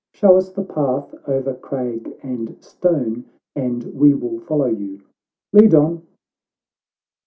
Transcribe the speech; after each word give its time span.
—Show 0.15 0.35
us 0.35 0.49
the 0.51 0.63
path 0.63 1.13
o'er 1.27 1.53
crag 1.53 2.11
and 2.23 2.57
stone, 2.59 3.25
And 3.55 3.83
we 3.93 4.15
will 4.15 4.39
follow 4.39 4.65
you;— 4.65 5.03
lead 5.53 5.75
on." 5.75 6.07